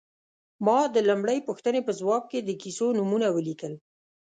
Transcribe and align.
ما 0.65 0.79
د 0.95 0.97
لومړۍ 1.09 1.39
پوښتنې 1.47 1.81
په 1.87 1.91
ځواب 1.99 2.23
کې 2.31 2.39
د 2.41 2.49
کیسو 2.61 2.85
نومونه 2.97 3.27
ولیکل. 3.31 3.73